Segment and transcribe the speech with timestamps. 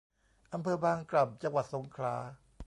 [0.53, 2.15] อำเภอบางกล่ำ จังหวัดสงขลา